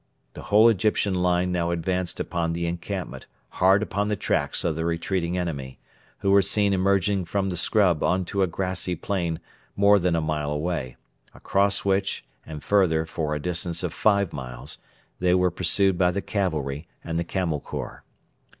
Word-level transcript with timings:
The 0.33 0.41
whole 0.49 0.67
Egyptian 0.67 1.13
line 1.13 1.51
now 1.51 1.69
advanced 1.69 2.19
upon 2.19 2.53
the 2.53 2.65
encampment 2.65 3.27
hard 3.49 3.83
upon 3.83 4.07
the 4.07 4.15
tracks 4.15 4.63
of 4.63 4.75
the 4.75 4.83
retreating 4.83 5.37
enemy, 5.37 5.77
who 6.21 6.31
were 6.31 6.41
seen 6.41 6.73
emerging 6.73 7.25
from 7.25 7.49
the 7.51 7.55
scrub 7.55 8.01
on 8.01 8.25
to 8.25 8.41
a 8.41 8.47
grassy 8.47 8.95
plain 8.95 9.39
more 9.75 9.99
than 9.99 10.15
a 10.15 10.19
mile 10.19 10.49
away, 10.49 10.95
across 11.35 11.85
which 11.85 12.25
and 12.47 12.63
further 12.63 13.05
for 13.05 13.35
a 13.35 13.39
distance 13.39 13.83
of 13.83 13.93
five 13.93 14.33
miles 14.33 14.79
they 15.19 15.35
were 15.35 15.51
pursued 15.51 15.99
by 15.99 16.09
the 16.09 16.19
cavalry 16.19 16.87
and 17.03 17.19
the 17.19 17.23
Camel 17.23 17.59
Corps. 17.59 18.03